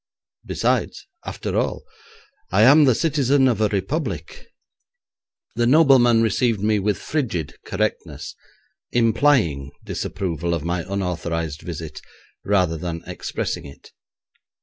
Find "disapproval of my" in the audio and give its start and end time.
9.83-10.81